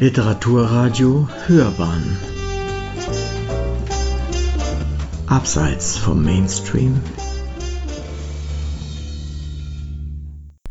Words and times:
Literaturradio 0.00 1.28
Hörbahn. 1.46 2.16
Abseits 5.28 5.96
vom 5.96 6.24
Mainstream. 6.24 7.00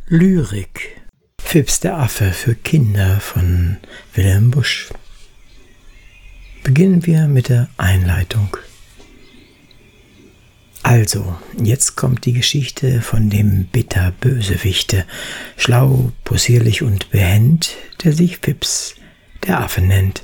Lyrik. 0.07 1.01
Fips 1.39 1.79
der 1.79 1.97
Affe 1.99 2.31
für 2.33 2.53
Kinder 2.53 3.21
von 3.21 3.77
Wilhelm 4.13 4.51
Busch. 4.51 4.89
Beginnen 6.63 7.05
wir 7.05 7.27
mit 7.27 7.47
der 7.47 7.69
Einleitung. 7.77 8.57
Also, 10.83 11.37
jetzt 11.57 11.95
kommt 11.95 12.25
die 12.25 12.33
Geschichte 12.33 13.01
von 13.01 13.29
dem 13.29 13.67
Bitterbösewichte, 13.67 15.05
schlau, 15.55 16.11
possierlich 16.25 16.81
und 16.81 17.09
behend, 17.09 17.77
der 18.03 18.11
sich 18.11 18.39
Fips, 18.39 18.95
der 19.47 19.59
Affe 19.59 19.81
nennt. 19.81 20.23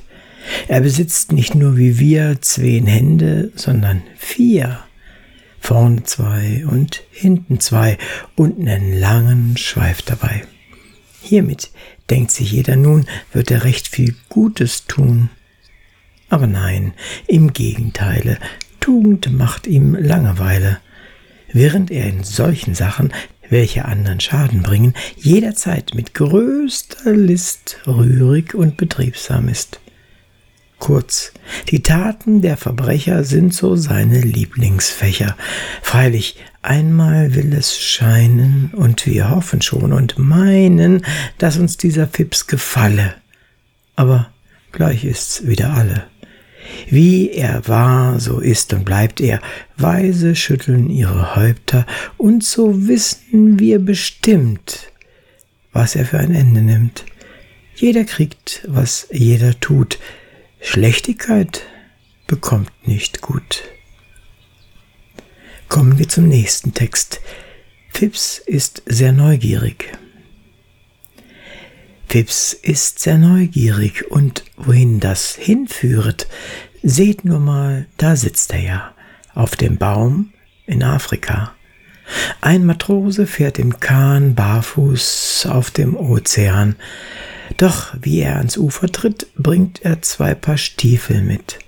Er 0.68 0.80
besitzt 0.80 1.32
nicht 1.32 1.54
nur 1.54 1.76
wie 1.76 1.98
wir 1.98 2.40
zehn 2.40 2.86
Hände, 2.86 3.52
sondern 3.54 4.02
vier. 4.16 4.80
Vorne 5.60 6.04
zwei 6.04 6.64
und 6.66 7.02
hinten 7.10 7.60
zwei 7.60 7.98
und 8.34 8.58
einen 8.58 8.98
langen 8.98 9.56
Schweif 9.56 10.02
dabei. 10.02 10.44
Hiermit, 11.22 11.70
denkt 12.08 12.30
sich 12.30 12.50
jeder 12.50 12.76
nun, 12.76 13.06
wird 13.32 13.50
er 13.50 13.64
recht 13.64 13.88
viel 13.88 14.16
Gutes 14.28 14.86
tun. 14.86 15.28
Aber 16.30 16.46
nein, 16.46 16.94
im 17.26 17.52
Gegenteile, 17.52 18.38
Tugend 18.80 19.30
macht 19.32 19.66
ihm 19.66 19.94
Langeweile, 19.94 20.78
während 21.52 21.90
er 21.90 22.06
in 22.06 22.24
solchen 22.24 22.74
Sachen, 22.74 23.12
welche 23.50 23.84
anderen 23.84 24.20
Schaden 24.20 24.62
bringen, 24.62 24.94
jederzeit 25.16 25.94
mit 25.94 26.14
größter 26.14 27.12
List 27.12 27.78
rührig 27.86 28.54
und 28.54 28.76
betriebsam 28.76 29.48
ist. 29.48 29.80
Kurz, 30.78 31.32
die 31.68 31.82
Taten 31.82 32.40
der 32.40 32.56
Verbrecher 32.56 33.22
sind 33.24 33.52
so 33.52 33.76
seine 33.76 34.20
Lieblingsfächer. 34.20 35.36
Freilich, 35.82 36.36
einmal 36.62 37.34
will 37.34 37.52
es 37.52 37.78
scheinen, 37.78 38.70
und 38.72 39.04
wir 39.04 39.28
hoffen 39.28 39.60
schon 39.60 39.92
und 39.92 40.18
meinen, 40.18 41.04
dass 41.36 41.58
uns 41.58 41.76
dieser 41.76 42.06
Fips 42.06 42.46
gefalle. 42.46 43.14
Aber 43.94 44.30
gleich 44.72 45.04
ist's 45.04 45.46
wieder 45.46 45.74
alle. 45.74 46.06
Wie 46.88 47.30
er 47.30 47.66
war, 47.68 48.20
so 48.20 48.40
ist 48.40 48.72
und 48.72 48.84
bleibt 48.84 49.20
er. 49.20 49.40
Weise 49.76 50.34
schütteln 50.34 50.90
ihre 50.90 51.36
Häupter, 51.36 51.86
und 52.16 52.44
so 52.44 52.88
wissen 52.88 53.58
wir 53.58 53.78
bestimmt, 53.78 54.90
was 55.72 55.96
er 55.96 56.04
für 56.04 56.18
ein 56.18 56.34
Ende 56.34 56.62
nimmt. 56.62 57.04
Jeder 57.74 58.04
kriegt, 58.04 58.62
was 58.68 59.08
jeder 59.10 59.58
tut. 59.58 59.98
Schlechtigkeit 60.60 61.62
bekommt 62.26 62.70
nicht 62.86 63.22
gut. 63.22 63.64
Kommen 65.68 65.98
wir 65.98 66.08
zum 66.08 66.28
nächsten 66.28 66.74
Text. 66.74 67.20
Phipps 67.88 68.38
ist 68.38 68.82
sehr 68.86 69.12
neugierig. 69.12 69.92
Fips 72.10 72.54
ist 72.54 72.98
sehr 72.98 73.18
neugierig 73.18 74.10
und 74.10 74.42
wohin 74.56 74.98
das 74.98 75.36
hinführt, 75.36 76.26
seht 76.82 77.24
nur 77.24 77.38
mal, 77.38 77.86
da 77.98 78.16
sitzt 78.16 78.52
er 78.52 78.60
ja, 78.60 78.94
auf 79.32 79.54
dem 79.54 79.76
Baum 79.76 80.32
in 80.66 80.82
Afrika. 80.82 81.54
Ein 82.40 82.66
Matrose 82.66 83.28
fährt 83.28 83.60
im 83.60 83.78
Kahn 83.78 84.34
barfuß 84.34 85.46
auf 85.52 85.70
dem 85.70 85.96
Ozean. 85.96 86.74
Doch 87.58 87.94
wie 88.02 88.22
er 88.22 88.38
ans 88.38 88.56
Ufer 88.56 88.90
tritt, 88.90 89.28
bringt 89.36 89.82
er 89.82 90.02
zwei 90.02 90.34
Paar 90.34 90.58
Stiefel 90.58 91.22
mit. 91.22 91.60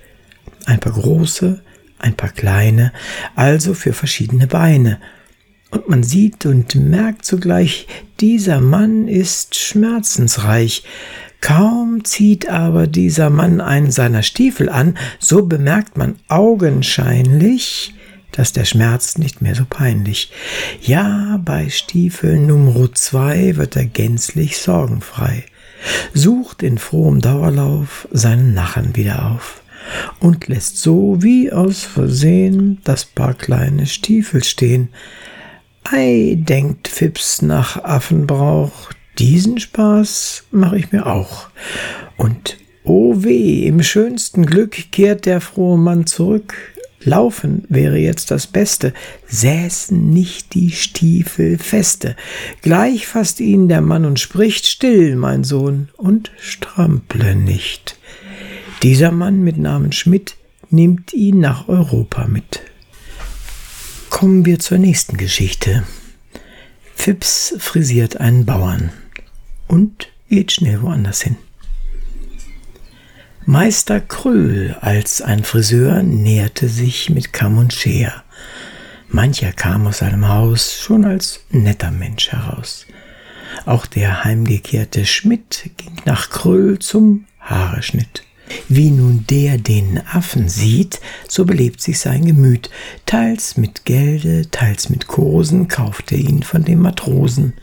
Ein 0.67 0.81
paar 0.81 0.95
große, 0.95 1.63
ein 2.01 2.17
paar 2.17 2.31
kleine, 2.31 2.93
also 3.37 3.75
für 3.75 3.93
verschiedene 3.93 4.49
Beine 4.49 4.99
und 5.73 5.89
man 5.89 6.03
sieht 6.03 6.47
und 6.47 6.75
merkt 6.75 7.25
zugleich, 7.25 7.87
dieser 8.21 8.61
Mann 8.61 9.09
ist 9.09 9.57
schmerzensreich. 9.57 10.85
Kaum 11.41 12.05
zieht 12.05 12.49
aber 12.49 12.87
dieser 12.87 13.31
Mann 13.31 13.61
einen 13.61 13.91
seiner 13.91 14.23
Stiefel 14.23 14.69
an, 14.69 14.97
so 15.19 15.47
bemerkt 15.47 15.97
man 15.97 16.17
augenscheinlich, 16.29 17.95
dass 18.33 18.53
der 18.53 18.65
Schmerz 18.65 19.19
nicht 19.19 19.43
mehr 19.43 19.55
so 19.55 19.65
peinlich. 19.69 20.31
Ja, 20.83 21.41
bei 21.43 21.69
Stiefel 21.71 22.39
Nummer 22.39 22.93
zwei 22.95 23.57
wird 23.57 23.75
er 23.75 23.87
gänzlich 23.87 24.59
sorgenfrei, 24.59 25.45
sucht 26.13 26.63
in 26.63 26.79
frohem 26.79 27.21
Dauerlauf 27.21 28.07
seinen 28.13 28.53
Nachen 28.53 28.95
wieder 28.95 29.33
auf 29.33 29.63
und 30.21 30.49
lässt 30.49 30.79
so 30.79 31.23
wie 31.23 31.51
aus 31.51 31.83
Versehen 31.83 32.81
das 32.85 33.05
paar 33.07 33.35
kleine 33.35 33.87
Stiefel 33.87 34.45
stehen, 34.45 34.91
Ei, 35.85 36.37
denkt 36.39 36.89
Fips 36.89 37.43
nach 37.43 37.83
Affenbrauch, 37.85 38.91
diesen 39.19 39.59
Spaß 39.59 40.45
mache 40.51 40.79
ich 40.79 40.93
mir 40.93 41.07
auch. 41.07 41.49
Und 42.17 42.59
oh 42.85 43.15
weh, 43.19 43.67
im 43.67 43.83
schönsten 43.83 44.47
Glück 44.47 44.91
kehrt 44.93 45.27
der 45.27 45.41
frohe 45.41 45.79
Mann 45.79 46.07
zurück. 46.07 46.55
Laufen 47.05 47.65
wäre 47.69 47.99
jetzt 47.99 48.31
das 48.31 48.47
Beste, 48.47 48.95
säßen 49.27 50.11
nicht 50.11 50.55
die 50.55 50.71
Stiefel 50.71 51.59
feste. 51.59 52.17
Gleich 52.63 53.07
fasst 53.09 53.41
ihn 53.41 53.69
der 53.69 53.81
Mann 53.81 54.05
und 54.05 54.21
spricht, 54.21 54.67
still, 54.67 55.17
mein 55.17 55.43
Sohn, 55.43 55.89
und 55.97 56.31
strample 56.39 57.35
nicht. 57.35 57.99
Dieser 58.83 59.11
Mann 59.11 59.43
mit 59.43 59.59
Namen 59.59 59.93
Schmidt 59.93 60.37
nimmt 60.71 61.13
ihn 61.13 61.41
nach 61.41 61.69
Europa 61.69 62.27
mit. 62.29 62.61
Kommen 64.13 64.45
wir 64.45 64.59
zur 64.59 64.77
nächsten 64.77 65.17
Geschichte. 65.17 65.85
Fips 66.95 67.55
frisiert 67.59 68.19
einen 68.19 68.45
Bauern 68.45 68.93
und 69.69 70.09
geht 70.29 70.53
schnell 70.53 70.83
woanders 70.83 71.23
hin. 71.23 71.37
Meister 73.47 74.01
Kröll 74.01 74.77
als 74.83 75.23
ein 75.23 75.43
Friseur 75.45 76.03
näherte 76.03 76.69
sich 76.69 77.09
mit 77.09 77.33
Kamm 77.33 77.57
und 77.57 77.73
Scher. 77.73 78.23
Mancher 79.09 79.51
kam 79.51 79.87
aus 79.87 79.99
seinem 79.99 80.29
Haus 80.29 80.79
schon 80.79 81.07
als 81.07 81.41
netter 81.49 81.91
Mensch 81.91 82.31
heraus. 82.33 82.87
Auch 83.65 83.87
der 83.87 84.25
heimgekehrte 84.25 85.07
Schmidt 85.07 85.71
ging 85.79 85.97
nach 86.05 86.29
Kröll 86.29 86.79
zum 86.79 87.25
Haareschnitt. 87.41 88.23
Wie 88.69 88.91
nun 88.91 89.25
der 89.29 89.59
den 89.59 90.01
Affen 90.07 90.49
sieht, 90.49 91.01
so 91.29 91.45
belebt 91.45 91.81
sich 91.81 91.99
sein 91.99 92.25
Gemüt. 92.25 92.71
Teils 93.07 93.57
mit 93.57 93.85
Gelde, 93.85 94.51
teils 94.51 94.89
mit 94.89 95.07
Kosen 95.07 95.69
kauft 95.69 96.13
er 96.13 96.19
ihn 96.19 96.43
von 96.43 96.65
dem 96.65 96.81
Matrosen, 96.81 97.55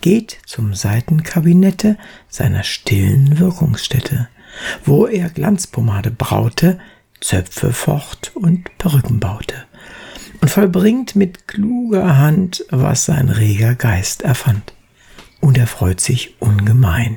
geht 0.00 0.38
zum 0.46 0.74
Seitenkabinette 0.74 1.96
seiner 2.28 2.62
stillen 2.62 3.38
Wirkungsstätte, 3.38 4.28
wo 4.84 5.06
er 5.06 5.28
Glanzpomade 5.30 6.10
braute, 6.10 6.78
Zöpfe 7.20 7.72
focht 7.72 8.32
und 8.34 8.76
Perücken 8.78 9.20
baute 9.20 9.54
und 10.42 10.50
vollbringt 10.50 11.14
mit 11.14 11.46
kluger 11.46 12.18
Hand, 12.18 12.64
was 12.70 13.04
sein 13.04 13.28
reger 13.28 13.76
Geist 13.76 14.22
erfand. 14.22 14.74
Und 15.40 15.56
er 15.56 15.68
freut 15.68 16.00
sich 16.00 16.40
ungemein. 16.40 17.16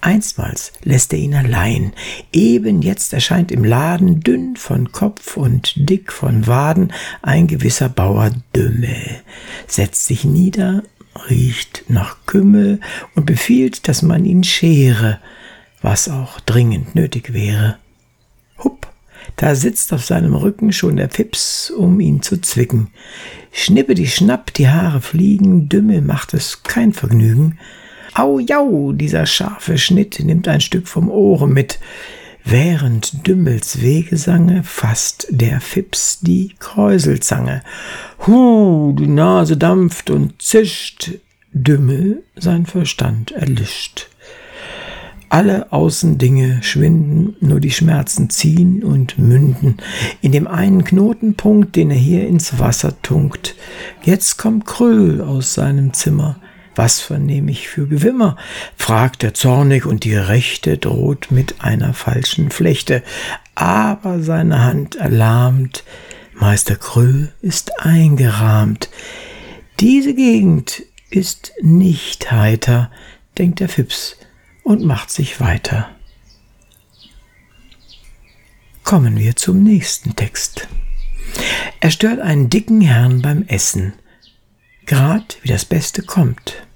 Einstmals 0.00 0.72
lässt 0.84 1.12
er 1.12 1.18
ihn 1.18 1.34
allein. 1.34 1.92
Eben 2.32 2.82
jetzt 2.82 3.12
erscheint 3.12 3.50
im 3.50 3.64
Laden 3.64 4.20
dünn 4.20 4.56
von 4.56 4.92
Kopf 4.92 5.36
und 5.36 5.72
dick 5.76 6.12
von 6.12 6.46
Waden 6.46 6.92
ein 7.20 7.48
gewisser 7.48 7.88
Bauer 7.88 8.30
Dümmel, 8.54 9.22
setzt 9.66 10.06
sich 10.06 10.24
nieder, 10.24 10.84
riecht 11.28 11.84
nach 11.88 12.18
Kümmel 12.26 12.80
und 13.16 13.26
befiehlt, 13.26 13.88
dass 13.88 14.02
man 14.02 14.24
ihn 14.24 14.44
schere, 14.44 15.18
was 15.82 16.08
auch 16.08 16.38
dringend 16.40 16.94
nötig 16.94 17.32
wäre. 17.32 17.78
Hupp, 18.62 18.86
da 19.34 19.56
sitzt 19.56 19.92
auf 19.92 20.04
seinem 20.04 20.34
Rücken 20.34 20.72
schon 20.72 20.96
der 20.96 21.10
Fips, 21.10 21.70
um 21.70 21.98
ihn 21.98 22.22
zu 22.22 22.40
zwicken. 22.40 22.88
Schnippe 23.50 23.94
die 23.94 24.06
Schnapp, 24.06 24.54
die 24.54 24.68
Haare 24.68 25.00
fliegen, 25.00 25.68
Dümmel 25.68 26.02
macht 26.02 26.34
es 26.34 26.62
kein 26.62 26.92
Vergnügen. 26.92 27.58
Au, 28.14 28.38
jau, 28.38 28.92
dieser 28.92 29.26
scharfe 29.26 29.78
Schnitt 29.78 30.20
nimmt 30.20 30.48
ein 30.48 30.60
Stück 30.60 30.88
vom 30.88 31.10
Ohre 31.10 31.48
mit. 31.48 31.78
Während 32.44 33.26
Dümmels 33.26 33.82
Wegesange 33.82 34.62
fasst 34.62 35.26
der 35.30 35.60
Fips 35.60 36.20
die 36.20 36.54
Kräuselzange. 36.58 37.62
Hu, 38.26 38.94
die 38.98 39.06
Nase 39.06 39.56
dampft 39.56 40.10
und 40.10 40.40
zischt. 40.40 41.10
Dümmel 41.52 42.22
sein 42.36 42.66
Verstand 42.66 43.32
erlischt. 43.32 44.08
Alle 45.30 45.72
Außendinge 45.72 46.62
schwinden, 46.62 47.36
nur 47.40 47.60
die 47.60 47.70
Schmerzen 47.70 48.30
ziehen 48.30 48.82
und 48.82 49.18
münden 49.18 49.76
in 50.22 50.32
dem 50.32 50.46
einen 50.46 50.84
Knotenpunkt, 50.84 51.76
den 51.76 51.90
er 51.90 51.98
hier 51.98 52.26
ins 52.26 52.58
Wasser 52.58 52.94
tunkt. 53.02 53.56
Jetzt 54.02 54.38
kommt 54.38 54.64
Kröll 54.64 55.20
aus 55.20 55.52
seinem 55.52 55.92
Zimmer 55.92 56.40
Was 56.78 57.00
vernehm 57.00 57.48
ich 57.48 57.68
für 57.68 57.88
Gewimmer? 57.88 58.36
fragt 58.76 59.24
er 59.24 59.34
zornig, 59.34 59.84
und 59.84 60.04
die 60.04 60.14
Rechte 60.14 60.78
droht 60.78 61.32
mit 61.32 61.60
einer 61.60 61.92
falschen 61.92 62.52
Flechte. 62.52 63.02
Aber 63.56 64.22
seine 64.22 64.62
Hand 64.62 64.94
erlahmt, 64.94 65.82
Meister 66.34 66.76
Krüll 66.76 67.32
ist 67.42 67.80
eingerahmt. 67.80 68.90
Diese 69.80 70.14
Gegend 70.14 70.84
ist 71.10 71.52
nicht 71.60 72.30
heiter, 72.30 72.92
denkt 73.38 73.58
der 73.58 73.68
Fips 73.68 74.16
und 74.62 74.84
macht 74.84 75.10
sich 75.10 75.40
weiter. 75.40 75.88
Kommen 78.84 79.18
wir 79.18 79.34
zum 79.34 79.64
nächsten 79.64 80.14
Text. 80.14 80.68
Er 81.80 81.90
stört 81.90 82.20
einen 82.20 82.50
dicken 82.50 82.82
Herrn 82.82 83.20
beim 83.20 83.42
Essen, 83.48 83.94
grad 84.86 85.38
wie 85.42 85.48
das 85.48 85.64
Beste 85.64 86.02
kommt. 86.02 86.67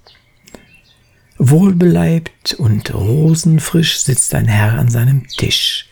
Wohlbeleibt 1.53 2.55
und 2.55 2.91
rosenfrisch 2.95 3.99
sitzt 3.99 4.33
ein 4.33 4.47
Herr 4.47 4.73
an 4.73 4.89
seinem 4.89 5.27
Tisch. 5.27 5.87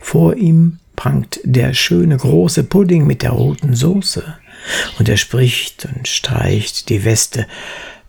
Vor 0.00 0.36
ihm 0.36 0.78
prangt 0.96 1.38
der 1.44 1.74
schöne 1.74 2.16
große 2.16 2.64
Pudding 2.64 3.06
mit 3.06 3.20
der 3.20 3.32
roten 3.32 3.74
Soße. 3.74 4.24
Und 4.98 5.10
er 5.10 5.18
spricht 5.18 5.84
und 5.84 6.08
streicht 6.08 6.88
die 6.88 7.04
Weste. 7.04 7.46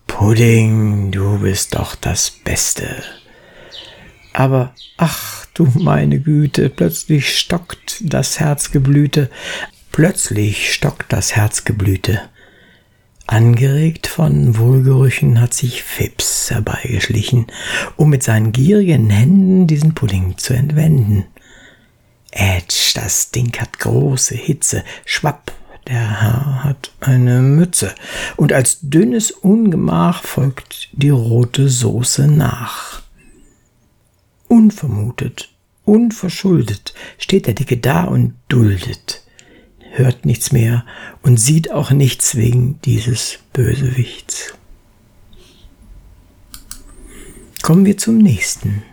Pudding, 0.07 1.11
du 1.11 1.39
bist 1.39 1.75
doch 1.75 1.93
das 1.93 2.31
Beste. 2.31 3.03
Aber, 4.31 4.73
ach 4.95 5.45
du 5.55 5.65
meine 5.75 6.21
Güte, 6.21 6.69
plötzlich 6.69 7.37
stockt 7.37 7.97
das 7.99 8.39
Herzgeblüte, 8.39 9.29
plötzlich 9.91 10.73
stockt 10.73 11.11
das 11.11 11.35
Herzgeblüte. 11.35 12.21
Angeregt 13.27 14.07
von 14.07 14.57
Wohlgerüchen 14.57 15.41
hat 15.41 15.53
sich 15.53 15.83
Fips 15.83 16.49
herbeigeschlichen, 16.49 17.47
um 17.97 18.09
mit 18.09 18.23
seinen 18.23 18.53
gierigen 18.53 19.09
Händen 19.09 19.67
diesen 19.67 19.93
Pudding 19.93 20.37
zu 20.37 20.53
entwenden. 20.53 21.25
Ätsch, 22.31 22.95
das 22.95 23.31
Ding 23.31 23.51
hat 23.59 23.79
große 23.79 24.33
Hitze. 24.33 24.81
Schwapp, 25.05 25.51
der 25.87 26.21
Herr 26.21 26.63
hat 26.63 26.93
eine 27.01 27.41
Mütze. 27.41 27.93
Und 28.37 28.53
als 28.53 28.79
dünnes 28.81 29.31
Ungemach 29.31 30.23
folgt 30.23 30.89
die 30.93 31.09
rote 31.09 31.67
Soße 31.67 32.27
nach. 32.27 33.01
Unvermutet, 34.47 35.49
unverschuldet 35.83 36.93
steht 37.17 37.47
der 37.47 37.55
Dicke 37.55 37.75
da 37.75 38.05
und 38.05 38.35
duldet, 38.47 39.26
hört 39.97 40.25
nichts 40.25 40.51
mehr 40.51 40.85
und 41.21 41.37
sieht 41.37 41.71
auch 41.71 41.91
nichts 41.91 42.35
wegen 42.35 42.79
dieses 42.81 43.39
Bösewichts. 43.53 44.53
Kommen 47.61 47.85
wir 47.85 47.97
zum 47.97 48.17
nächsten. 48.17 48.83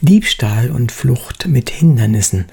Diebstahl 0.00 0.70
und 0.70 0.92
Flucht 0.92 1.46
mit 1.46 1.70
Hindernissen, 1.70 2.46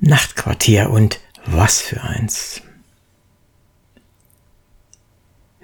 Nachtquartier 0.00 0.90
und 0.90 1.20
was 1.46 1.80
für 1.80 2.02
eins. 2.02 2.62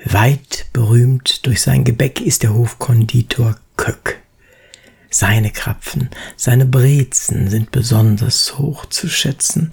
Weit 0.05 0.67
berühmt 0.73 1.47
durch 1.47 1.61
sein 1.61 1.85
Gebäck 1.85 2.21
ist 2.21 2.43
der 2.43 2.55
Hofkonditor 2.55 3.57
Köck. 3.77 4.20
Seine 5.13 5.51
Krapfen, 5.51 6.09
seine 6.37 6.67
Brezen 6.67 7.51
sind 7.51 7.73
besonders 7.73 8.59
hoch 8.59 8.87
zu 8.87 9.09
schätzen. 9.09 9.73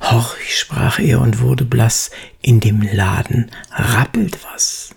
Horch, 0.00 0.58
sprach 0.58 0.98
er 0.98 1.20
und 1.20 1.40
wurde 1.40 1.64
blass, 1.64 2.10
in 2.42 2.58
dem 2.58 2.82
Laden 2.82 3.52
rappelt 3.70 4.40
was. 4.52 4.90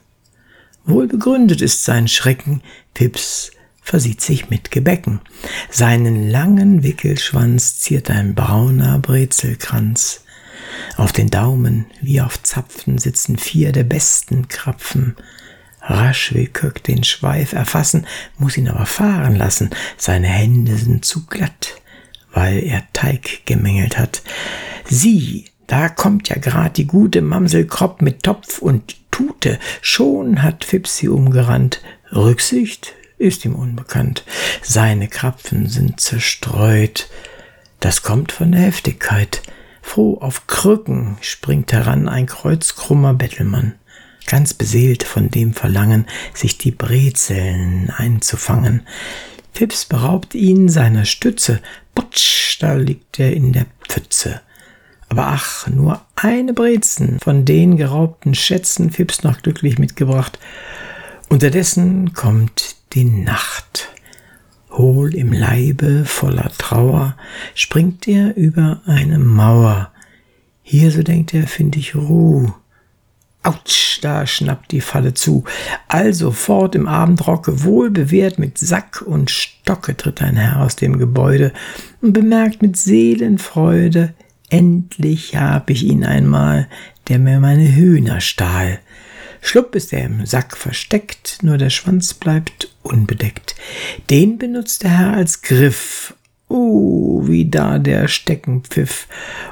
Wohl 0.83 1.07
begründet 1.07 1.61
ist 1.61 1.85
sein 1.85 2.07
Schrecken, 2.07 2.63
Pips 2.95 3.51
versieht 3.79 4.19
sich 4.19 4.49
mit 4.49 4.71
Gebäcken. 4.71 5.21
Seinen 5.69 6.29
langen 6.29 6.81
Wickelschwanz 6.81 7.79
ziert 7.79 8.09
ein 8.09 8.33
brauner 8.33 8.97
Brezelkranz. 8.97 10.23
Auf 10.97 11.13
den 11.13 11.29
Daumen 11.29 11.85
wie 12.01 12.19
auf 12.19 12.41
Zapfen 12.41 12.97
sitzen 12.97 13.37
vier 13.37 13.71
der 13.71 13.83
besten 13.83 14.47
Krapfen. 14.47 15.15
Rasch 15.87 16.33
will 16.33 16.47
Köck 16.47 16.83
den 16.83 17.03
Schweif 17.03 17.53
erfassen, 17.53 18.05
muss 18.37 18.57
ihn 18.57 18.67
aber 18.67 18.85
fahren 18.85 19.35
lassen. 19.35 19.69
Seine 19.97 20.27
Hände 20.27 20.75
sind 20.75 21.05
zu 21.05 21.25
glatt, 21.25 21.81
weil 22.33 22.63
er 22.63 22.83
Teig 22.93 23.45
gemengelt 23.45 23.97
hat. 23.97 24.21
Sieh, 24.89 25.45
da 25.65 25.89
kommt 25.89 26.29
ja 26.29 26.37
grad 26.37 26.77
die 26.77 26.87
gute 26.87 27.21
Mamsel 27.21 27.65
Kropp 27.65 28.01
mit 28.01 28.23
Topf 28.23 28.59
und 28.59 28.95
Tute. 29.11 29.59
Schon 29.81 30.43
hat 30.43 30.63
Fipsi 30.63 31.07
umgerannt. 31.07 31.81
Rücksicht 32.13 32.93
ist 33.17 33.45
ihm 33.45 33.55
unbekannt. 33.55 34.23
Seine 34.61 35.07
Krapfen 35.07 35.67
sind 35.67 35.99
zerstreut. 35.99 37.09
Das 37.79 38.01
kommt 38.01 38.31
von 38.31 38.51
der 38.51 38.61
Heftigkeit. 38.61 39.41
Froh 39.81 40.17
auf 40.19 40.47
Krücken 40.47 41.17
springt 41.21 41.71
heran 41.71 42.09
ein 42.09 42.25
kreuzkrummer 42.25 43.13
Bettelmann, 43.13 43.75
ganz 44.27 44.53
beseelt 44.53 45.03
von 45.03 45.31
dem 45.31 45.53
Verlangen, 45.53 46.05
sich 46.33 46.57
die 46.57 46.71
Brezeln 46.71 47.89
einzufangen. 47.89 48.83
Fips 49.53 49.85
beraubt 49.85 50.35
ihn 50.35 50.69
seiner 50.69 51.05
Stütze. 51.05 51.61
Putsch, 51.95 52.61
da 52.61 52.75
liegt 52.75 53.19
er 53.19 53.33
in 53.33 53.53
der 53.53 53.65
Pfütze. 53.89 54.41
Aber 55.09 55.27
ach, 55.27 55.67
nur 55.67 56.01
eine 56.15 56.53
Brezen 56.53 57.19
von 57.19 57.45
den 57.45 57.77
geraubten 57.77 58.35
Schätzen 58.35 58.91
Fips 58.91 59.23
noch 59.23 59.41
glücklich 59.41 59.79
mitgebracht. 59.79 60.37
Unterdessen 61.29 62.13
kommt 62.13 62.75
die 62.93 63.05
Nacht. 63.05 63.89
Hohl 64.69 65.15
im 65.15 65.33
Leibe, 65.33 66.05
voller 66.05 66.51
Trauer, 66.57 67.17
springt 67.55 68.07
er 68.07 68.35
über 68.37 68.81
eine 68.85 69.17
Mauer. 69.17 69.91
Hier, 70.61 70.91
so 70.91 71.01
denkt 71.01 71.33
er, 71.33 71.47
find 71.47 71.75
ich 71.77 71.95
Ruh. 71.95 72.53
Autsch, 73.47 73.99
da 74.01 74.27
schnappt 74.27 74.71
die 74.71 74.81
Falle 74.81 75.13
zu. 75.13 75.45
Also 75.87 76.31
fort 76.31 76.75
im 76.75 76.87
Abendrocke, 76.87 77.63
wohl 77.63 77.89
bewehrt 77.89 78.39
mit 78.39 78.57
Sack 78.57 79.01
und 79.01 79.31
Stocke, 79.31 79.95
tritt 79.95 80.21
ein 80.21 80.35
Herr 80.35 80.61
aus 80.61 80.75
dem 80.75 80.99
Gebäude 80.99 81.53
und 82.01 82.11
bemerkt 82.11 82.61
mit 82.61 82.75
Seelenfreude, 82.75 84.13
endlich 84.49 85.37
hab 85.37 85.69
ich 85.69 85.83
ihn 85.83 86.03
einmal, 86.03 86.67
der 87.07 87.19
mir 87.19 87.39
meine 87.39 87.73
Hühner 87.73 88.19
stahl. 88.19 88.79
Schlupp 89.41 89.75
ist 89.75 89.93
er 89.93 90.03
im 90.03 90.25
Sack 90.25 90.57
versteckt, 90.57 91.39
nur 91.41 91.57
der 91.57 91.69
Schwanz 91.69 92.13
bleibt 92.13 92.69
unbedeckt. 92.83 93.55
Den 94.09 94.37
benutzt 94.37 94.83
der 94.83 94.97
Herr 94.97 95.13
als 95.13 95.41
Griff. 95.41 96.13
Uh, 96.49 97.27
wie 97.27 97.49
da 97.49 97.77
der 97.77 98.07
Stecken 98.07 98.63
pfiff. 98.63 99.07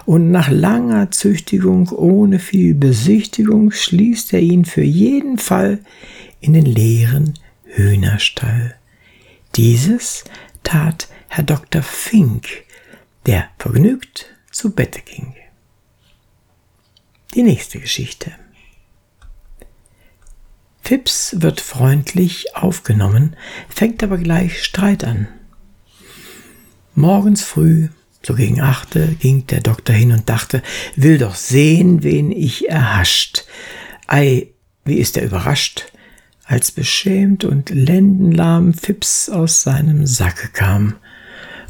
Und 0.06 0.32
nach 0.32 0.50
langer 0.50 1.12
Züchtigung, 1.12 1.90
ohne 1.90 2.40
viel 2.40 2.74
Besichtigung, 2.74 3.72
schließt 3.72 4.34
er 4.34 4.40
ihn 4.40 4.64
für 4.64 4.84
jeden 4.84 5.38
Fall 5.38 5.80
in 6.40 6.54
den 6.54 6.66
leeren 6.66 7.34
Hühnerstall. 7.66 8.76
Dieses 9.56 10.24
tat 10.64 11.10
Herr 11.28 11.44
Dr. 11.44 11.82
Fink, 11.82 12.48
der 13.26 13.50
vergnügt 13.58 14.34
zu 14.52 14.74
Bette 14.74 15.02
ging. 15.02 15.36
Die 17.34 17.44
nächste 17.44 17.80
Geschichte. 17.80 18.32
Fips 20.82 21.36
wird 21.40 21.60
freundlich 21.60 22.56
aufgenommen, 22.56 23.36
fängt 23.68 24.04
aber 24.04 24.18
gleich 24.18 24.64
Streit 24.64 25.04
an. 25.04 25.28
Morgens 26.96 27.44
früh, 27.44 27.90
so 28.24 28.34
gegen 28.34 28.62
achte, 28.62 29.16
ging 29.20 29.46
der 29.48 29.62
Doktor 29.62 29.94
hin 29.94 30.12
und 30.12 30.30
dachte, 30.30 30.64
will 30.96 31.18
doch 31.18 31.36
sehen, 31.36 32.04
wen 32.04 32.32
ich 32.32 32.70
erhascht. 32.70 33.46
Ei, 34.08 34.48
wie 34.84 34.96
ist 34.96 35.18
er 35.18 35.26
überrascht, 35.26 35.92
als 36.46 36.72
beschämt 36.72 37.44
und 37.44 37.70
lendenlahm 37.70 38.74
Fips 38.74 39.30
aus 39.30 39.62
seinem 39.62 40.08
Sacke 40.08 40.48
kam. 40.50 40.96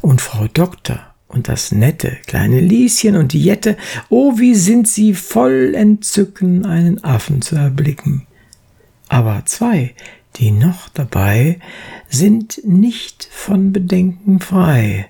Und 0.00 0.20
Frau 0.20 0.46
Doktor 0.48 1.14
und 1.28 1.48
das 1.48 1.72
nette 1.72 2.16
kleine 2.26 2.60
Lieschen 2.60 3.16
und 3.16 3.32
die 3.32 3.42
Jette, 3.42 3.76
oh, 4.08 4.38
wie 4.38 4.54
sind 4.54 4.86
sie 4.86 5.14
voll 5.14 5.74
Entzücken, 5.74 6.64
einen 6.64 7.02
Affen 7.02 7.42
zu 7.42 7.56
erblicken 7.56 8.26
aber 9.08 9.42
zwei, 9.46 9.94
die 10.36 10.50
noch 10.50 10.88
dabei, 10.88 11.58
sind 12.08 12.60
nicht 12.64 13.28
von 13.30 13.72
Bedenken 13.72 14.40
frei. 14.40 15.08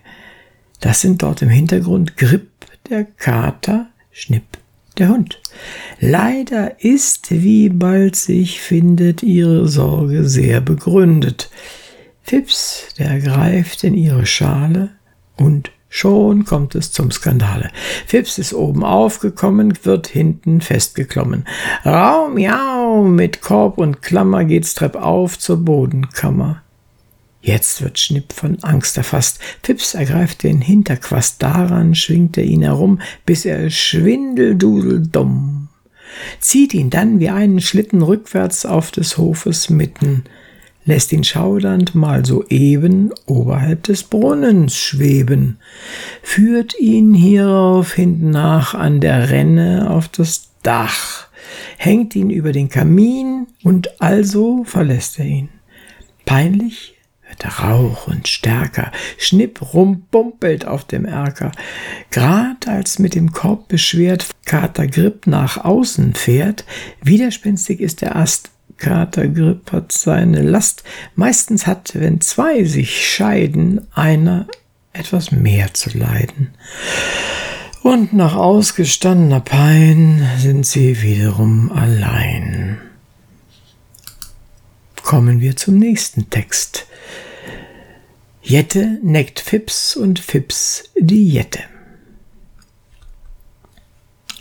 Das 0.87 1.01
sind 1.01 1.25
dort 1.25 1.43
im 1.43 1.49
Hintergrund 1.49 2.17
Grip, 2.17 2.49
der 2.89 3.03
Kater, 3.03 3.87
Schnipp, 4.13 4.45
der 4.99 5.09
Hund. 5.09 5.43
Leider 5.99 6.81
ist, 6.81 7.33
wie 7.33 7.71
bald 7.71 8.15
sich 8.15 8.61
findet, 8.61 9.25
ihre 9.25 9.67
Sorge 9.67 10.29
sehr 10.29 10.61
begründet. 10.61 11.51
Fips, 12.23 12.95
der 13.01 13.19
greift 13.19 13.83
in 13.83 13.95
ihre 13.95 14.27
Schale 14.27 14.91
und 15.37 15.73
Schon 15.89 16.45
kommt 16.45 16.75
es 16.75 16.93
zum 16.93 17.11
Skandale. 17.11 17.71
Fips 18.07 18.39
ist 18.39 18.53
oben 18.53 18.85
aufgekommen, 18.85 19.79
wird 19.85 20.07
hinten 20.07 20.61
festgeklommen. 20.61 21.47
Raum, 21.85 22.37
Genau, 22.37 23.03
mit 23.03 23.41
Korb 23.41 23.79
und 23.79 24.03
Klammer 24.03 24.45
geht's 24.45 24.75
Trepp 24.75 24.95
auf 24.95 25.39
zur 25.39 25.65
Bodenkammer. 25.65 26.63
Jetzt 27.41 27.83
wird 27.83 27.99
Schnipp 27.99 28.33
von 28.33 28.59
Angst 28.63 28.97
erfasst. 28.97 29.39
Fips 29.63 29.95
ergreift 29.95 30.43
den 30.43 30.61
Hinterquast, 30.61 31.43
daran 31.43 31.95
schwingt 31.95 32.37
er 32.37 32.45
ihn 32.45 32.63
herum, 32.63 33.01
bis 33.25 33.45
er 33.45 33.71
schwindeldudeldumm. 33.71 35.69
Zieht 36.41 36.75
ihn 36.75 36.91
dann 36.91 37.21
wie 37.21 37.31
einen 37.31 37.61
Schlitten 37.61 38.03
rückwärts 38.03 38.67
auf 38.67 38.91
des 38.91 39.19
Hofes 39.19 39.71
mitten, 39.71 40.25
lässt 40.85 41.13
ihn 41.13 41.25
schaudernd 41.25 41.95
mal 41.95 42.25
soeben 42.25 43.13
oberhalb 43.27 43.83
des 43.85 44.05
Brunnens 44.05 44.77
schweben, 44.77 45.59
führt 46.23 46.79
ihn 46.79 47.13
hierauf 47.13 47.93
hinten 47.93 48.31
nach 48.31 48.75
an 48.75 49.01
der 49.01 49.31
Renne 49.31 49.91
auf 49.91 50.09
das 50.09 50.51
Dach, 50.63 51.29
hängt 51.77 52.17
ihn 52.17 52.31
über 52.31 52.53
den 52.53 52.69
Kamin 52.69 53.47
und 53.63 54.01
also 54.01 54.65
verlässt 54.65 55.19
er 55.19 55.27
ihn. 55.27 55.49
Peinlich 56.25 56.96
wird 57.29 57.61
Rauch 57.61 58.07
und 58.07 58.29
stärker, 58.29 58.93
Schnipp 59.19 59.73
rumbumpelt 59.73 60.67
auf 60.67 60.85
dem 60.85 61.05
Erker. 61.05 61.53
Grad 62.11 62.69
als 62.69 62.99
mit 62.99 63.15
dem 63.15 63.33
Korb 63.33 63.69
beschwert 63.69 64.27
Kater 64.45 64.87
Grip 64.87 65.27
nach 65.27 65.65
außen 65.65 66.15
fährt, 66.15 66.65
widerspenstig 67.03 67.81
ist 67.81 68.01
der 68.03 68.17
Ast, 68.17 68.51
Kater 68.79 69.29
Grip 69.29 69.73
hat 69.73 69.93
seine 69.93 70.43
Last. 70.43 70.85
Meistens 71.15 71.67
hat, 71.67 71.93
wenn 71.95 72.21
zwei 72.21 72.65
sich 72.65 73.09
scheiden, 73.09 73.87
einer 73.95 74.47
etwas 74.93 75.31
mehr 75.33 75.73
zu 75.75 75.97
leiden. 75.97 76.55
Und 77.83 78.13
nach 78.13 78.35
ausgestandener 78.35 79.41
Pein 79.41 80.27
sind 80.39 80.67
sie 80.67 81.03
wiederum 81.03 81.71
allein. 81.71 82.79
Kommen 85.03 85.41
wir 85.41 85.57
zum 85.57 85.79
nächsten 85.79 86.29
Text. 86.31 86.87
Jette 88.49 89.01
neckt 89.03 89.41
Fips 89.41 89.97
und 89.97 90.21
Fips 90.21 90.85
die 90.97 91.31
Jette. 91.31 91.65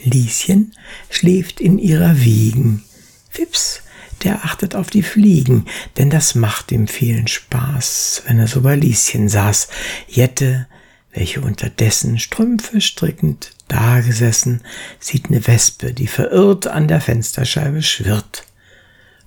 Lieschen 0.03 0.75
schläft 1.09 1.59
in 1.59 1.79
ihrer 1.79 2.21
Wiegen. 2.21 2.83
Fips, 3.31 3.81
der 4.23 4.45
achtet 4.45 4.75
auf 4.75 4.91
die 4.91 5.01
Fliegen, 5.01 5.65
denn 5.97 6.11
das 6.11 6.35
macht 6.35 6.71
ihm 6.71 6.87
vielen 6.87 7.25
Spaß, 7.25 8.21
wenn 8.27 8.37
er 8.37 8.45
so 8.45 8.61
bei 8.61 8.75
Lieschen 8.75 9.27
saß. 9.27 9.69
Jette, 10.07 10.67
welche 11.11 11.41
unterdessen 11.41 12.19
Strümpfe 12.19 12.81
strickend 12.81 13.53
dagesessen, 13.69 14.61
sieht 14.99 15.31
ne 15.31 15.47
Wespe, 15.47 15.95
die 15.95 16.05
verirrt 16.05 16.67
an 16.67 16.87
der 16.87 17.01
Fensterscheibe 17.01 17.81
schwirrt 17.81 18.43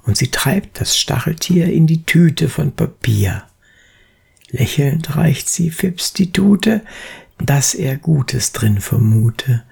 und 0.04 0.16
sie 0.16 0.30
treibt 0.30 0.80
das 0.80 0.97
Stacheltier 0.97 1.66
in 1.66 1.88
die 1.88 2.04
Tüte 2.04 2.49
von 2.49 2.70
Papier. 2.70 3.47
Lächelnd 4.50 5.16
reicht 5.16 5.48
sie 5.48 5.70
Fips 5.70 6.12
die 6.12 6.32
Tute, 6.32 6.82
dass 7.38 7.74
er 7.74 7.96
Gutes 7.96 8.52
drin 8.52 8.80
vermute. 8.80 9.62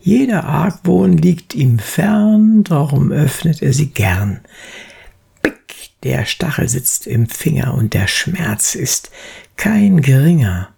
Jeder 0.00 0.44
Argwohn 0.44 1.16
liegt 1.16 1.54
ihm 1.54 1.78
fern, 1.78 2.64
darum 2.64 3.12
öffnet 3.12 3.62
er 3.62 3.72
sie 3.72 3.90
gern. 3.90 4.40
Pick, 5.42 5.90
der 6.02 6.24
Stachel 6.24 6.68
sitzt 6.68 7.06
im 7.06 7.28
Finger 7.28 7.74
und 7.74 7.94
der 7.94 8.06
Schmerz 8.06 8.74
ist 8.74 9.10
kein 9.56 10.00
geringer. 10.00 10.70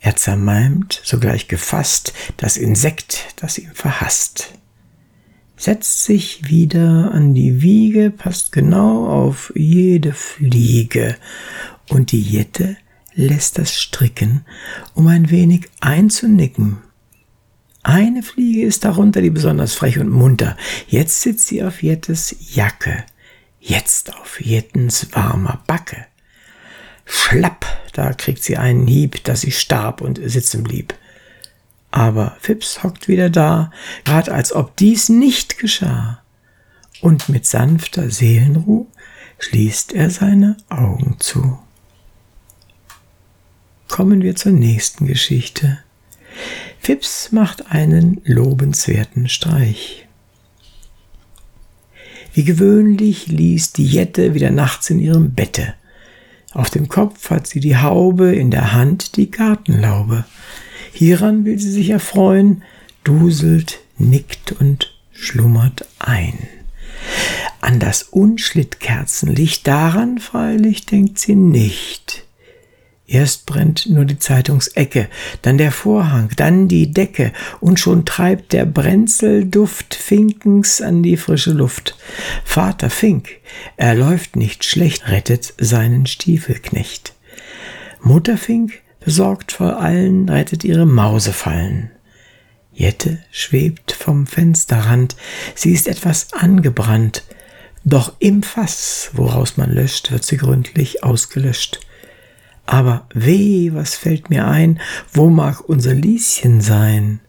Er 0.00 0.16
zermalmt, 0.16 1.00
sogleich 1.04 1.48
gefasst, 1.48 2.12
das 2.36 2.56
Insekt, 2.56 3.34
das 3.36 3.58
ihm 3.58 3.72
verhasst 3.74 4.52
setzt 5.58 6.04
sich 6.04 6.48
wieder 6.48 7.10
an 7.12 7.34
die 7.34 7.60
Wiege, 7.60 8.10
passt 8.10 8.52
genau 8.52 9.08
auf 9.08 9.52
jede 9.56 10.12
Fliege 10.12 11.16
und 11.88 12.12
die 12.12 12.22
Jette 12.22 12.76
lässt 13.14 13.58
das 13.58 13.74
stricken, 13.74 14.44
um 14.94 15.08
ein 15.08 15.30
wenig 15.30 15.68
einzunicken. 15.80 16.78
Eine 17.82 18.22
Fliege 18.22 18.66
ist 18.66 18.84
darunter, 18.84 19.22
die 19.22 19.30
besonders 19.30 19.74
frech 19.74 19.98
und 19.98 20.10
munter. 20.10 20.56
Jetzt 20.88 21.22
sitzt 21.22 21.48
sie 21.48 21.62
auf 21.62 21.82
Jettes 21.82 22.36
Jacke, 22.54 23.04
jetzt 23.60 24.14
auf 24.14 24.40
Jettens 24.40 25.08
warmer 25.12 25.62
Backe. 25.66 26.06
Schlapp, 27.04 27.64
da 27.92 28.12
kriegt 28.12 28.42
sie 28.42 28.56
einen 28.56 28.86
Hieb, 28.86 29.24
dass 29.24 29.40
sie 29.40 29.52
starb 29.52 30.00
und 30.00 30.20
sitzen 30.22 30.62
blieb. 30.62 30.94
Aber 31.90 32.36
Phipps 32.40 32.82
hockt 32.82 33.08
wieder 33.08 33.30
da, 33.30 33.72
grad 34.04 34.28
als 34.28 34.52
ob 34.52 34.76
dies 34.76 35.08
nicht 35.08 35.58
geschah. 35.58 36.22
Und 37.00 37.28
mit 37.28 37.46
sanfter 37.46 38.10
Seelenruh 38.10 38.86
schließt 39.38 39.92
er 39.92 40.10
seine 40.10 40.56
Augen 40.68 41.16
zu. 41.18 41.58
Kommen 43.88 44.22
wir 44.22 44.36
zur 44.36 44.52
nächsten 44.52 45.06
Geschichte. 45.06 45.78
Phipps 46.78 47.32
macht 47.32 47.72
einen 47.72 48.20
lobenswerten 48.24 49.28
Streich. 49.28 50.06
Wie 52.32 52.44
gewöhnlich 52.44 53.26
liest 53.26 53.78
die 53.78 53.86
Jette 53.86 54.34
wieder 54.34 54.50
nachts 54.50 54.90
in 54.90 55.00
ihrem 55.00 55.32
Bette. 55.32 55.74
Auf 56.52 56.70
dem 56.70 56.88
Kopf 56.88 57.30
hat 57.30 57.46
sie 57.46 57.60
die 57.60 57.76
Haube, 57.76 58.34
in 58.34 58.50
der 58.50 58.72
Hand 58.72 59.16
die 59.16 59.30
Gartenlaube. 59.30 60.24
Hieran 60.92 61.44
will 61.44 61.58
sie 61.58 61.72
sich 61.72 61.90
erfreuen, 61.90 62.62
duselt, 63.04 63.80
nickt 63.96 64.52
und 64.52 64.94
schlummert 65.12 65.86
ein. 65.98 66.38
An 67.60 67.80
das 67.80 68.04
Unschlittkerzenlicht 68.04 69.66
daran 69.66 70.18
freilich 70.18 70.86
denkt 70.86 71.18
sie 71.18 71.34
nicht. 71.34 72.27
Erst 73.10 73.46
brennt 73.46 73.86
nur 73.88 74.04
die 74.04 74.18
Zeitungsecke, 74.18 75.08
dann 75.42 75.56
der 75.56 75.72
Vorhang, 75.72 76.30
dann 76.36 76.68
die 76.68 76.92
Decke, 76.92 77.32
und 77.58 77.80
schon 77.80 78.04
treibt 78.04 78.52
der 78.52 78.66
Brenzelduft 78.66 79.94
Finkens 79.94 80.82
an 80.82 81.02
die 81.02 81.16
frische 81.16 81.52
Luft. 81.52 81.96
Vater 82.44 82.90
Fink, 82.90 83.30
er 83.76 83.94
läuft 83.94 84.36
nicht 84.36 84.62
schlecht, 84.64 85.08
rettet 85.08 85.54
seinen 85.58 86.06
Stiefelknecht. 86.06 87.14
Mutter 88.02 88.36
Fink 88.36 88.82
Besorgt 89.00 89.52
vor 89.52 89.80
allen 89.80 90.28
rettet 90.28 90.64
ihre 90.64 90.84
Mausefallen. 90.84 91.90
Jette 92.74 93.18
schwebt 93.30 93.92
vom 93.92 94.26
Fensterrand, 94.26 95.16
sie 95.54 95.72
ist 95.72 95.88
etwas 95.88 96.34
angebrannt, 96.34 97.24
doch 97.84 98.12
im 98.18 98.42
Fass, 98.42 99.10
woraus 99.14 99.56
man 99.56 99.72
löscht, 99.72 100.10
wird 100.10 100.24
sie 100.24 100.36
gründlich 100.36 101.04
ausgelöscht. 101.04 101.80
Aber 102.68 103.06
weh, 103.14 103.70
was 103.72 103.96
fällt 103.96 104.28
mir 104.28 104.46
ein, 104.46 104.78
wo 105.10 105.30
mag 105.30 105.66
unser 105.70 105.94
Lieschen 105.94 106.60
sein? 106.60 107.20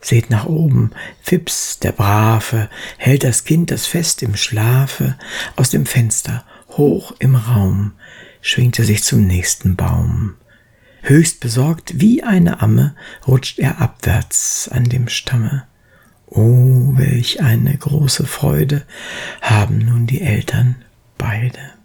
Seht 0.00 0.30
nach 0.30 0.46
oben, 0.46 0.92
Fips, 1.20 1.78
der 1.78 1.92
Brave, 1.92 2.70
hält 2.96 3.22
das 3.22 3.44
Kind 3.44 3.70
das 3.70 3.84
fest 3.84 4.22
im 4.22 4.34
Schlafe, 4.34 5.18
aus 5.56 5.68
dem 5.68 5.84
Fenster, 5.84 6.42
hoch 6.70 7.12
im 7.18 7.36
Raum, 7.36 7.92
schwingt 8.40 8.78
er 8.78 8.86
sich 8.86 9.04
zum 9.04 9.26
nächsten 9.26 9.76
Baum. 9.76 10.36
Höchst 11.02 11.40
besorgt 11.40 12.00
wie 12.00 12.22
eine 12.22 12.62
Amme 12.62 12.96
rutscht 13.26 13.58
er 13.58 13.82
abwärts 13.82 14.70
an 14.72 14.84
dem 14.84 15.08
Stamme. 15.08 15.64
Oh, 16.28 16.94
welch 16.94 17.42
eine 17.42 17.76
große 17.76 18.24
Freude 18.24 18.86
haben 19.42 19.80
nun 19.80 20.06
die 20.06 20.22
Eltern 20.22 20.76
beide. 21.18 21.75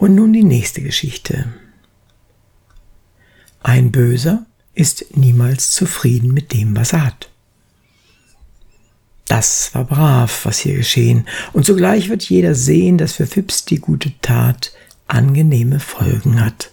Und 0.00 0.14
nun 0.14 0.32
die 0.32 0.44
nächste 0.44 0.80
Geschichte. 0.80 1.44
Ein 3.62 3.92
Böser 3.92 4.46
ist 4.74 5.14
niemals 5.14 5.72
zufrieden 5.72 6.32
mit 6.32 6.54
dem, 6.54 6.74
was 6.74 6.94
er 6.94 7.04
hat. 7.04 7.28
Das 9.28 9.74
war 9.74 9.84
brav, 9.84 10.46
was 10.46 10.58
hier 10.58 10.74
geschehen, 10.74 11.28
und 11.52 11.66
sogleich 11.66 12.08
wird 12.08 12.22
jeder 12.22 12.54
sehen, 12.54 12.96
dass 12.96 13.12
für 13.12 13.26
Fips 13.26 13.66
die 13.66 13.78
gute 13.78 14.10
Tat 14.22 14.72
angenehme 15.06 15.80
Folgen 15.80 16.42
hat. 16.42 16.72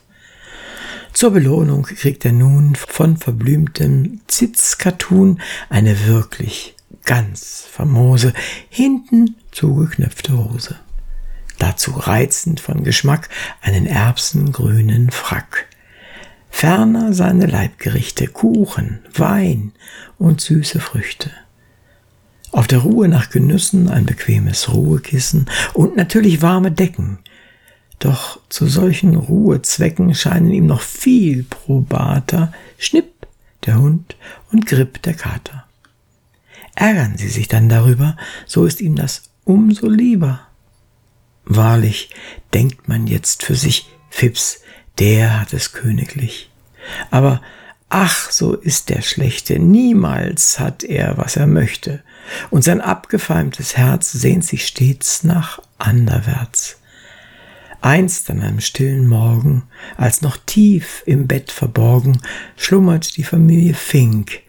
Zur 1.12 1.31
Belohnung 1.31 1.84
kriegt 1.84 2.24
er 2.24 2.31
nun 2.31 2.75
von 2.75 3.17
verblümtem 3.17 4.22
Zitzkartun 4.27 5.41
eine 5.69 6.07
wirklich 6.07 6.75
ganz 7.03 7.65
famose, 7.69 8.31
hinten 8.69 9.36
zugeknöpfte 9.51 10.31
Hose. 10.31 10.77
Dazu 11.59 11.91
reizend 11.91 12.59
von 12.59 12.83
Geschmack 12.83 13.29
einen 13.61 13.85
erbsengrünen 13.85 15.11
Frack. 15.11 15.67
Ferner 16.49 17.13
seine 17.13 17.45
Leibgerichte, 17.45 18.27
Kuchen, 18.27 18.99
Wein 19.13 19.73
und 20.17 20.41
süße 20.41 20.79
Früchte. 20.79 21.31
Auf 22.51 22.67
der 22.67 22.79
Ruhe 22.79 23.07
nach 23.07 23.29
Genüssen 23.29 23.89
ein 23.89 24.05
bequemes 24.05 24.73
Ruhekissen 24.73 25.47
und 25.73 25.95
natürlich 25.95 26.41
warme 26.41 26.71
Decken, 26.71 27.19
doch 27.99 28.39
zu 28.49 28.67
solchen 28.67 29.15
Ruhezwecken 29.15 30.13
scheinen 30.15 30.51
ihm 30.51 30.65
noch 30.65 30.81
viel 30.81 31.43
probater 31.43 32.53
Schnipp 32.77 33.27
der 33.65 33.79
Hund 33.79 34.15
und 34.51 34.65
Grip 34.65 35.01
der 35.01 35.13
Kater. 35.13 35.65
Ärgern 36.75 37.17
sie 37.17 37.29
sich 37.29 37.47
dann 37.47 37.69
darüber, 37.69 38.15
so 38.45 38.65
ist 38.65 38.81
ihm 38.81 38.95
das 38.95 39.23
umso 39.43 39.89
lieber. 39.89 40.47
Wahrlich, 41.50 42.10
denkt 42.54 42.89
man 42.89 43.08
jetzt 43.08 43.44
für 43.44 43.56
sich, 43.56 43.88
Fips, 44.10 44.60
der 45.00 45.39
hat 45.39 45.54
es 45.54 45.72
königlich. 45.72 46.50
Aber 47.10 47.42
ach, 47.88 48.32
so 48.32 48.54
ist 48.54 48.89
der 48.89 49.01
Schlechte, 49.01 49.58
niemals 49.58 50.60
hat 50.60 50.84
er, 50.84 51.18
was 51.18 51.38
er 51.38 51.48
möchte, 51.48 52.04
und 52.50 52.66
sein 52.66 52.82
abgefeimtes 52.82 53.77
Herz 53.77 54.12
sehnt 54.12 54.44
sich 54.44 54.68
stets 54.68 55.24
nach 55.24 55.62
anderwärts. 55.77 56.80
Einst 57.80 58.30
an 58.30 58.42
einem 58.42 58.60
stillen 58.60 59.08
Morgen, 59.08 59.63
als 59.96 60.22
noch 60.22 60.36
tief 60.36 61.01
im 61.06 61.27
Bett 61.27 61.50
verborgen, 61.51 62.22
schlummert 62.58 63.16
die 63.16 63.24
Familie 63.24 63.74
Fink, 63.74 64.42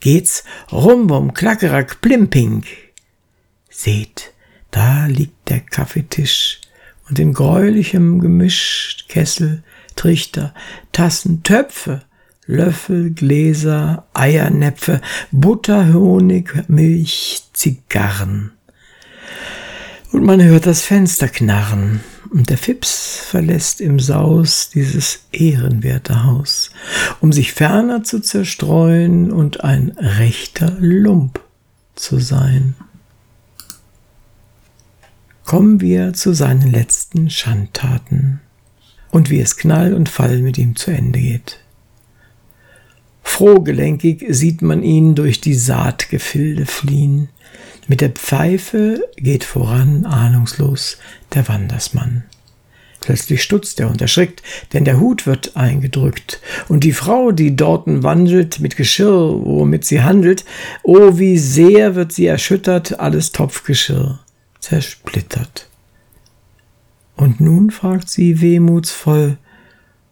geht's 0.00 0.44
rumbum, 0.70 1.32
klackerack, 1.32 2.02
plimpink. 2.02 2.66
Seht, 3.70 4.32
da 4.72 5.06
liegt 5.06 5.48
der 5.48 5.60
Kaffeetisch 5.60 6.60
und 7.08 7.20
in 7.20 7.32
gräulichem 7.32 8.20
Gemisch 8.20 9.04
Kessel, 9.08 9.62
Trichter, 9.94 10.52
Tassen, 10.90 11.44
Töpfe, 11.44 12.02
Löffel, 12.46 13.10
Gläser, 13.12 14.08
Eiernäpfe, 14.14 15.00
Butter, 15.30 15.92
Honig, 15.94 16.68
Milch, 16.68 17.44
Zigarren. 17.52 18.52
Und 20.10 20.24
man 20.24 20.42
hört 20.42 20.66
das 20.66 20.82
Fenster 20.82 21.28
knarren, 21.28 22.00
und 22.32 22.48
der 22.48 22.56
Fips 22.56 23.18
verlässt 23.18 23.82
im 23.82 24.00
Saus 24.00 24.70
dieses 24.70 25.26
ehrenwerte 25.32 26.24
Haus, 26.24 26.70
um 27.20 27.30
sich 27.30 27.52
ferner 27.52 28.04
zu 28.04 28.20
zerstreuen 28.20 29.30
und 29.30 29.64
ein 29.64 29.92
rechter 29.98 30.74
Lump 30.80 31.40
zu 31.94 32.18
sein. 32.18 32.74
Kommen 35.52 35.82
wir 35.82 36.14
zu 36.14 36.32
seinen 36.32 36.72
letzten 36.72 37.28
Schandtaten 37.28 38.40
und 39.10 39.28
wie 39.28 39.38
es 39.38 39.58
Knall 39.58 39.92
und 39.92 40.08
Fall 40.08 40.38
mit 40.38 40.56
ihm 40.56 40.76
zu 40.76 40.90
Ende 40.90 41.20
geht. 41.20 41.58
Frohgelenkig 43.22 44.24
sieht 44.30 44.62
man 44.62 44.82
ihn 44.82 45.14
durch 45.14 45.42
die 45.42 45.52
Saatgefilde 45.52 46.64
fliehen. 46.64 47.28
Mit 47.86 48.00
der 48.00 48.08
Pfeife 48.08 49.06
geht 49.16 49.44
voran 49.44 50.06
ahnungslos 50.06 50.96
der 51.34 51.46
Wandersmann. 51.48 52.24
Plötzlich 53.02 53.42
stutzt 53.42 53.78
er 53.78 53.90
und 53.90 54.00
erschrickt, 54.00 54.42
denn 54.72 54.86
der 54.86 55.00
Hut 55.00 55.26
wird 55.26 55.54
eingedrückt. 55.54 56.40
Und 56.68 56.82
die 56.82 56.94
Frau, 56.94 57.30
die 57.30 57.54
dorten 57.54 58.02
wandelt 58.02 58.60
mit 58.60 58.78
Geschirr, 58.78 59.38
womit 59.44 59.84
sie 59.84 60.02
handelt, 60.02 60.46
oh, 60.82 61.18
wie 61.18 61.36
sehr 61.36 61.94
wird 61.94 62.10
sie 62.10 62.24
erschüttert, 62.24 62.98
alles 63.00 63.32
Topfgeschirr 63.32 64.18
zersplittert. 64.62 65.68
Und 67.16 67.40
nun 67.40 67.70
fragt 67.70 68.08
sie 68.08 68.40
wehmutsvoll, 68.40 69.36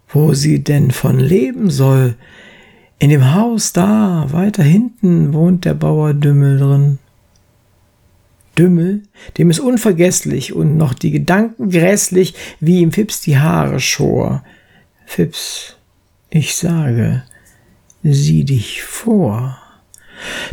wo 0.09 0.35
sie 0.35 0.63
denn 0.63 0.91
von 0.91 1.19
leben 1.19 1.71
soll. 1.71 2.17
In 2.99 3.11
dem 3.11 3.35
Haus 3.35 3.73
da, 3.73 4.27
weiter 4.31 4.63
hinten, 4.63 5.33
wohnt 5.33 5.65
der 5.65 5.75
Bauer 5.75 6.13
Dümmel 6.13 6.59
drin. 6.59 6.99
Dümmel, 8.59 9.05
dem 9.39 9.49
es 9.49 9.59
unvergesslich 9.59 10.53
und 10.53 10.77
noch 10.77 10.93
die 10.93 11.13
Gedanken 11.13 11.71
grässlich, 11.71 12.35
wie 12.59 12.81
ihm 12.81 12.93
Fips 12.93 13.23
die 13.23 13.39
Haare 13.39 13.81
schor. 13.81 14.45
Fips, 15.07 15.77
ich 16.29 16.57
sage, 16.57 17.23
sieh 18.03 18.45
dich 18.45 18.83
vor. 18.83 19.60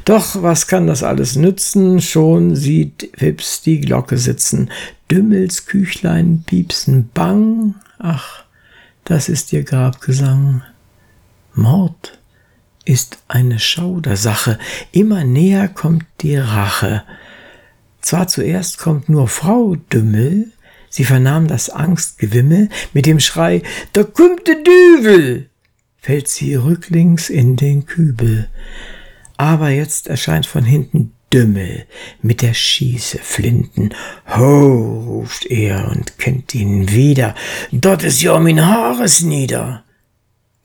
Doch 0.05 0.41
was 0.41 0.67
kann 0.67 0.87
das 0.87 1.03
alles 1.03 1.35
nützen? 1.35 2.01
Schon 2.01 2.55
sieht 2.55 3.09
Fips 3.15 3.61
die 3.61 3.81
Glocke 3.81 4.17
sitzen. 4.17 4.69
Dümmels 5.11 5.65
Küchlein 5.65 6.43
piepsen 6.45 7.09
bang. 7.13 7.75
Ach, 7.99 8.43
das 9.03 9.29
ist 9.29 9.53
ihr 9.53 9.63
Grabgesang. 9.63 10.63
Mord 11.53 12.19
ist 12.85 13.19
eine 13.27 13.59
Schaudersache. 13.59 14.59
Immer 14.91 15.23
näher 15.23 15.67
kommt 15.67 16.05
die 16.21 16.37
Rache. 16.37 17.03
Zwar 18.01 18.27
zuerst 18.27 18.77
kommt 18.77 19.09
nur 19.09 19.27
Frau 19.27 19.75
Dümmel, 19.91 20.51
sie 20.89 21.03
vernahm 21.03 21.47
das 21.47 21.69
Angstgewimmel, 21.69 22.69
mit 22.93 23.05
dem 23.05 23.19
Schrei, 23.19 23.63
da 23.91 24.03
kommt 24.03 24.47
de 24.47 24.55
Düvel, 24.63 25.49
fällt 25.97 26.29
sie 26.29 26.55
rücklings 26.55 27.29
in 27.29 27.57
den 27.57 27.85
Kübel. 27.85 28.47
Aber 29.37 29.69
jetzt 29.69 30.07
erscheint 30.07 30.45
von 30.45 30.63
hinten 30.63 31.13
Dümmel 31.31 31.85
mit 32.21 32.41
der 32.41 32.53
Schieße 32.53 33.19
Flinten. 33.19 33.93
Ho, 34.35 35.03
ruft 35.07 35.45
er 35.45 35.89
und 35.91 36.17
kennt 36.17 36.55
ihn 36.55 36.89
wieder. 36.89 37.35
Dort 37.71 38.03
ist 38.03 38.21
ja 38.21 38.39
mein 38.39 38.65
Haares 38.65 39.21
nieder. 39.21 39.83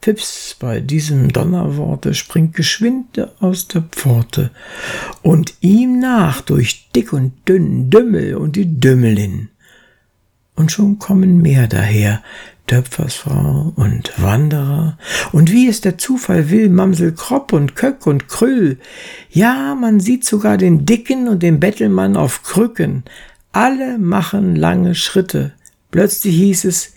Fips 0.00 0.56
bei 0.58 0.80
diesem 0.80 1.32
Donnerworte 1.32 2.14
springt 2.14 2.54
geschwind 2.54 3.20
aus 3.40 3.68
der 3.68 3.82
Pforte 3.82 4.50
und 5.22 5.54
ihm 5.60 6.00
nach 6.00 6.40
durch 6.40 6.88
dick 6.94 7.12
und 7.12 7.32
dünn 7.48 7.88
Dümmel 7.88 8.34
und 8.34 8.56
die 8.56 8.80
Dümmelin. 8.80 9.50
Und 10.56 10.72
schon 10.72 10.98
kommen 10.98 11.40
mehr 11.40 11.68
daher, 11.68 12.22
Töpfersfrau 12.66 13.72
und 13.76 14.12
Wanderer, 14.16 14.98
und 15.32 15.52
wie 15.52 15.68
es 15.68 15.80
der 15.80 15.98
Zufall 15.98 16.50
will, 16.50 16.68
Mamsel 16.68 17.12
Kropp 17.12 17.52
und 17.52 17.74
Köck 17.76 18.06
und 18.06 18.28
Krüll. 18.28 18.78
Ja, 19.30 19.74
man 19.74 20.00
sieht 20.00 20.24
sogar 20.24 20.56
den 20.56 20.86
Dicken 20.86 21.28
und 21.28 21.42
den 21.42 21.60
Bettelmann 21.60 22.16
auf 22.16 22.42
Krücken. 22.42 23.04
Alle 23.52 23.98
machen 23.98 24.56
lange 24.56 24.94
Schritte. 24.94 25.52
Plötzlich 25.90 26.34
hieß 26.36 26.64
es, 26.64 26.94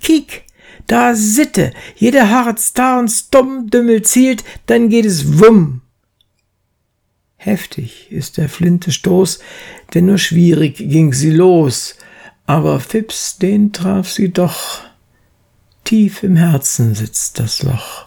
Kiek, 0.00 0.44
da 0.86 1.14
Sitte, 1.14 1.72
jeder 1.96 2.30
Harz 2.30 2.72
da 2.72 2.98
und 2.98 3.08
stumm 3.08 3.68
Dümmel 3.68 4.02
zielt, 4.02 4.44
dann 4.66 4.88
geht 4.88 5.04
es 5.04 5.40
wumm. 5.40 5.82
Heftig 7.36 8.10
ist 8.10 8.36
der 8.36 8.48
flinte 8.48 8.90
Stoß, 8.90 9.38
denn 9.94 10.06
nur 10.06 10.18
schwierig 10.18 10.76
ging 10.76 11.12
sie 11.12 11.30
los, 11.30 11.96
aber 12.46 12.80
Fips, 12.80 13.38
den 13.38 13.72
traf 13.72 14.10
sie 14.10 14.32
doch. 14.32 14.87
Tief 15.88 16.22
im 16.22 16.36
Herzen 16.36 16.94
sitzt 16.94 17.38
das 17.38 17.62
Loch. 17.62 18.04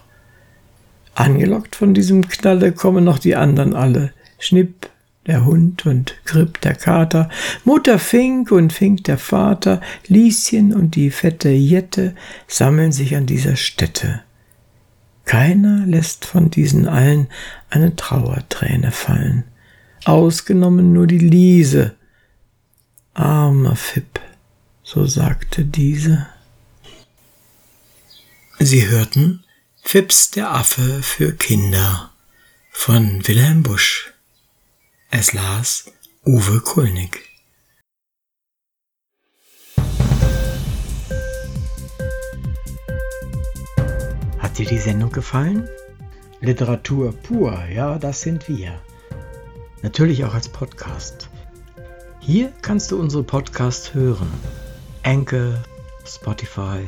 Angelockt 1.15 1.75
von 1.75 1.95
diesem 1.95 2.27
Knalle 2.27 2.73
kommen 2.73 3.03
noch 3.03 3.17
die 3.17 3.35
anderen 3.35 3.73
alle. 3.73 4.13
Schnipp, 4.37 4.87
der 5.25 5.45
Hund 5.45 5.87
und 5.87 6.13
Grip 6.25 6.61
der 6.61 6.75
Kater, 6.75 7.27
Mutter 7.65 7.97
Fink 7.97 8.51
und 8.51 8.71
Fink 8.71 9.05
der 9.05 9.17
Vater, 9.17 9.81
Lieschen 10.05 10.75
und 10.75 10.93
die 10.93 11.09
fette 11.09 11.49
Jette 11.49 12.13
sammeln 12.45 12.91
sich 12.91 13.15
an 13.15 13.25
dieser 13.25 13.55
Stätte. 13.55 14.21
Keiner 15.25 15.83
lässt 15.87 16.25
von 16.25 16.51
diesen 16.51 16.87
allen 16.87 17.29
eine 17.71 17.95
Trauerträne 17.95 18.91
fallen, 18.91 19.43
ausgenommen 20.05 20.93
nur 20.93 21.07
die 21.07 21.17
Liese. 21.17 21.95
Armer 23.15 23.75
Fipp, 23.75 24.19
so 24.83 25.07
sagte 25.07 25.65
diese. 25.65 26.27
Sie 28.63 28.87
hörten 28.87 29.43
Fips 29.81 30.29
der 30.29 30.51
Affe 30.51 31.01
für 31.01 31.33
Kinder 31.33 32.11
von 32.69 33.27
Wilhelm 33.27 33.63
Busch. 33.63 34.13
Es 35.09 35.33
las 35.33 35.85
Uwe 36.27 36.59
Kulnig. 36.59 37.27
Hat 44.37 44.59
dir 44.59 44.67
die 44.67 44.77
Sendung 44.77 45.11
gefallen? 45.11 45.67
Literatur 46.39 47.13
pur, 47.13 47.65
ja, 47.65 47.97
das 47.97 48.21
sind 48.21 48.47
wir. 48.47 48.79
Natürlich 49.81 50.23
auch 50.23 50.35
als 50.35 50.49
Podcast. 50.49 51.31
Hier 52.19 52.53
kannst 52.61 52.91
du 52.91 52.99
unsere 52.99 53.23
Podcasts 53.23 53.95
hören. 53.95 54.31
Anchor, 55.01 55.63
Spotify, 56.05 56.87